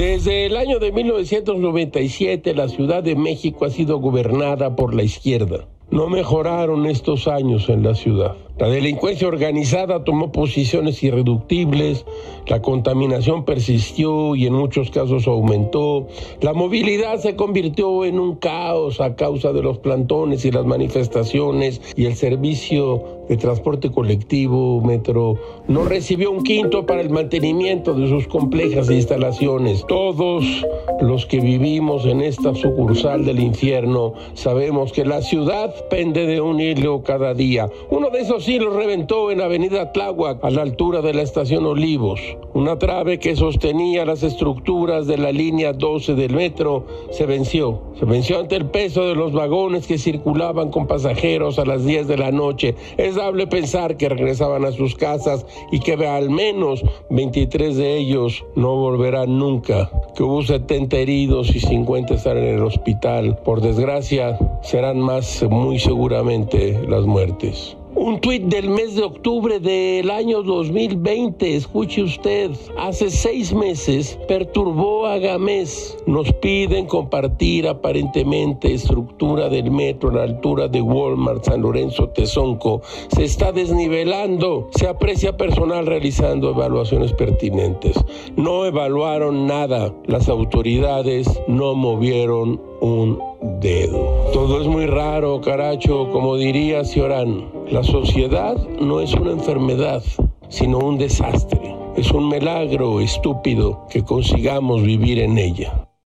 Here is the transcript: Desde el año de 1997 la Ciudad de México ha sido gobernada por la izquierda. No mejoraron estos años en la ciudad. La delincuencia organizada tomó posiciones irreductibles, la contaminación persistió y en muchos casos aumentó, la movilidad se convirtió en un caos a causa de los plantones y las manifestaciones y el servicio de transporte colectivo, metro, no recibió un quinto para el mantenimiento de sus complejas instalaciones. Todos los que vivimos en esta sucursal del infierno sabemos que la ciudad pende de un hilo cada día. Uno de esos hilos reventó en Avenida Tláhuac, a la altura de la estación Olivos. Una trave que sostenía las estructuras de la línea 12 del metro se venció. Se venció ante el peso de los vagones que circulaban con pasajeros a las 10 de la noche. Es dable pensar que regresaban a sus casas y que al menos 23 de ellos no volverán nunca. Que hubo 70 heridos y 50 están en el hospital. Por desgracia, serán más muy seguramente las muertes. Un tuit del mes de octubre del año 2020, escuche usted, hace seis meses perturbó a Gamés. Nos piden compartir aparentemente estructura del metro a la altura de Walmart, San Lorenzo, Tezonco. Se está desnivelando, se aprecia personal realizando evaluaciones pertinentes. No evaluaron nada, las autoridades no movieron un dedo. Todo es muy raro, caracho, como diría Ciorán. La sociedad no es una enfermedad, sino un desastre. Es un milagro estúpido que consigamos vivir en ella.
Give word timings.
Desde 0.00 0.46
el 0.46 0.56
año 0.56 0.78
de 0.78 0.92
1997 0.92 2.54
la 2.54 2.70
Ciudad 2.70 3.02
de 3.02 3.16
México 3.16 3.66
ha 3.66 3.70
sido 3.70 3.98
gobernada 3.98 4.74
por 4.74 4.94
la 4.94 5.02
izquierda. 5.02 5.68
No 5.90 6.08
mejoraron 6.08 6.86
estos 6.86 7.28
años 7.28 7.68
en 7.68 7.82
la 7.82 7.94
ciudad. 7.94 8.34
La 8.60 8.68
delincuencia 8.68 9.26
organizada 9.26 10.04
tomó 10.04 10.32
posiciones 10.32 11.02
irreductibles, 11.02 12.04
la 12.46 12.60
contaminación 12.60 13.46
persistió 13.46 14.36
y 14.36 14.46
en 14.46 14.52
muchos 14.52 14.90
casos 14.90 15.26
aumentó, 15.26 16.08
la 16.42 16.52
movilidad 16.52 17.18
se 17.20 17.36
convirtió 17.36 18.04
en 18.04 18.20
un 18.20 18.36
caos 18.36 19.00
a 19.00 19.16
causa 19.16 19.54
de 19.54 19.62
los 19.62 19.78
plantones 19.78 20.44
y 20.44 20.50
las 20.50 20.66
manifestaciones 20.66 21.80
y 21.96 22.04
el 22.04 22.16
servicio 22.16 23.20
de 23.30 23.36
transporte 23.38 23.90
colectivo, 23.92 24.82
metro, 24.82 25.36
no 25.68 25.84
recibió 25.84 26.30
un 26.32 26.42
quinto 26.42 26.84
para 26.84 27.00
el 27.00 27.10
mantenimiento 27.10 27.94
de 27.94 28.08
sus 28.08 28.26
complejas 28.26 28.90
instalaciones. 28.90 29.86
Todos 29.86 30.44
los 31.00 31.24
que 31.26 31.40
vivimos 31.40 32.04
en 32.04 32.20
esta 32.20 32.54
sucursal 32.54 33.24
del 33.24 33.38
infierno 33.38 34.14
sabemos 34.34 34.92
que 34.92 35.04
la 35.04 35.22
ciudad 35.22 35.72
pende 35.88 36.26
de 36.26 36.40
un 36.40 36.60
hilo 36.60 37.04
cada 37.04 37.32
día. 37.32 37.70
Uno 37.88 38.10
de 38.10 38.22
esos 38.22 38.49
hilos 38.50 38.74
reventó 38.74 39.30
en 39.30 39.40
Avenida 39.40 39.92
Tláhuac, 39.92 40.44
a 40.44 40.50
la 40.50 40.62
altura 40.62 41.02
de 41.02 41.14
la 41.14 41.22
estación 41.22 41.66
Olivos. 41.66 42.20
Una 42.52 42.78
trave 42.78 43.20
que 43.20 43.36
sostenía 43.36 44.04
las 44.04 44.24
estructuras 44.24 45.06
de 45.06 45.18
la 45.18 45.30
línea 45.30 45.72
12 45.72 46.14
del 46.14 46.34
metro 46.34 46.84
se 47.12 47.26
venció. 47.26 47.80
Se 47.98 48.04
venció 48.04 48.40
ante 48.40 48.56
el 48.56 48.66
peso 48.66 49.06
de 49.06 49.14
los 49.14 49.32
vagones 49.32 49.86
que 49.86 49.98
circulaban 49.98 50.70
con 50.70 50.88
pasajeros 50.88 51.60
a 51.60 51.64
las 51.64 51.84
10 51.84 52.08
de 52.08 52.16
la 52.16 52.32
noche. 52.32 52.74
Es 52.96 53.14
dable 53.14 53.46
pensar 53.46 53.96
que 53.96 54.08
regresaban 54.08 54.64
a 54.64 54.72
sus 54.72 54.96
casas 54.96 55.46
y 55.70 55.78
que 55.78 55.94
al 56.04 56.30
menos 56.30 56.82
23 57.10 57.76
de 57.76 57.98
ellos 57.98 58.44
no 58.56 58.74
volverán 58.76 59.38
nunca. 59.38 59.90
Que 60.16 60.24
hubo 60.24 60.42
70 60.42 60.96
heridos 60.96 61.54
y 61.54 61.60
50 61.60 62.14
están 62.14 62.38
en 62.38 62.56
el 62.56 62.64
hospital. 62.64 63.38
Por 63.44 63.60
desgracia, 63.60 64.36
serán 64.62 64.98
más 64.98 65.44
muy 65.48 65.78
seguramente 65.78 66.80
las 66.88 67.06
muertes. 67.06 67.76
Un 68.02 68.18
tuit 68.18 68.44
del 68.44 68.70
mes 68.70 68.94
de 68.94 69.02
octubre 69.02 69.60
del 69.60 70.08
año 70.08 70.42
2020, 70.42 71.54
escuche 71.54 72.02
usted, 72.02 72.50
hace 72.78 73.10
seis 73.10 73.52
meses 73.52 74.18
perturbó 74.26 75.04
a 75.06 75.18
Gamés. 75.18 75.98
Nos 76.06 76.32
piden 76.32 76.86
compartir 76.86 77.68
aparentemente 77.68 78.72
estructura 78.72 79.50
del 79.50 79.70
metro 79.70 80.08
a 80.08 80.14
la 80.14 80.22
altura 80.22 80.66
de 80.66 80.80
Walmart, 80.80 81.44
San 81.44 81.60
Lorenzo, 81.60 82.08
Tezonco. 82.08 82.80
Se 83.14 83.24
está 83.24 83.52
desnivelando, 83.52 84.70
se 84.74 84.88
aprecia 84.88 85.36
personal 85.36 85.84
realizando 85.84 86.52
evaluaciones 86.52 87.12
pertinentes. 87.12 88.02
No 88.34 88.64
evaluaron 88.64 89.46
nada, 89.46 89.94
las 90.06 90.30
autoridades 90.30 91.28
no 91.48 91.74
movieron 91.74 92.69
un 92.80 93.18
dedo. 93.60 94.30
Todo 94.32 94.60
es 94.60 94.66
muy 94.66 94.86
raro, 94.86 95.40
caracho, 95.40 96.10
como 96.10 96.36
diría 96.36 96.84
Ciorán. 96.84 97.50
La 97.70 97.82
sociedad 97.82 98.56
no 98.80 99.00
es 99.00 99.12
una 99.14 99.32
enfermedad, 99.32 100.02
sino 100.48 100.78
un 100.78 100.98
desastre. 100.98 101.76
Es 101.96 102.10
un 102.12 102.28
milagro 102.28 103.00
estúpido 103.00 103.86
que 103.90 104.04
consigamos 104.04 104.82
vivir 104.82 105.18
en 105.18 105.38
ella. 105.38 105.89